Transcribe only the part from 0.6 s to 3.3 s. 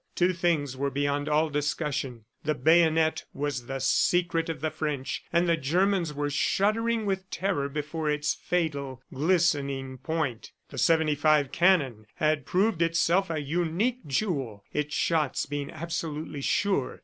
were beyond all discussion. The bayonet